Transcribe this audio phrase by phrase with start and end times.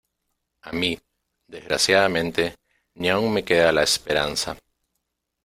[0.63, 0.99] a mí,
[1.45, 2.55] desgraciadamente,
[2.95, 4.57] ni aun me queda la esperanza.